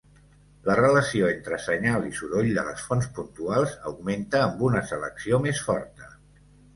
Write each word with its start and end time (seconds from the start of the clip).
La 0.67 0.75
relació 0.77 1.25
entre 1.33 1.57
senyal 1.65 2.07
i 2.11 2.13
soroll 2.19 2.49
de 2.55 2.63
les 2.69 2.85
fonts 2.87 3.09
puntuals 3.17 3.75
augmenta 3.91 4.41
amb 4.47 4.65
una 4.69 4.81
selecció 4.93 5.41
més 5.45 5.61
forta. 5.67 6.09